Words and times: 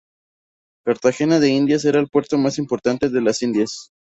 Cartagena 0.83 1.39
de 1.39 1.49
Indias 1.49 1.85
era 1.85 1.99
el 1.99 2.07
puerto 2.09 2.35
más 2.39 2.57
importante 2.57 3.07
de 3.07 3.21
Las 3.21 3.43
Indias. 3.43 3.91